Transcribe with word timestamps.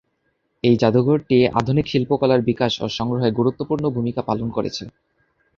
এই 0.63 0.75
জাদুঘরটি 0.77 1.37
আধুনিক 1.59 1.85
শিল্পকলার 1.87 2.41
বিকাশ 2.41 2.73
ও 2.81 2.95
সংগ্রহে 2.97 3.29
গুরুত্বপূর্ণ 3.31 3.83
ভূমিকা 3.95 4.21
পালন 4.29 4.47
করেছে। 4.49 4.83